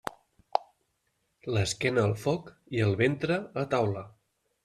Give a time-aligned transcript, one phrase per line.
[1.57, 4.05] L'esquena al foc i el ventre a taula.